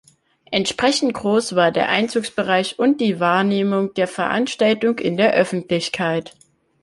[0.49, 6.35] Entsprechend groß war der Einzugsbereich und die Wahrnehmung der Veranstaltung in der Öffentlichkeit.